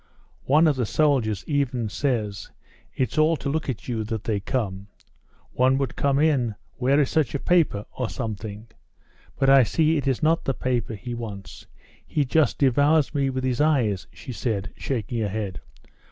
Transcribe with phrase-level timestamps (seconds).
[0.45, 2.49] "One of the soldiers even says,
[2.95, 4.87] 'It's all to look at you that they come.'
[5.53, 8.65] One would come in, 'Where is such a paper?' or something,
[9.37, 11.67] but I see it is not the paper he wants;
[12.03, 15.61] he just devours me with his eyes," she said, shaking her head.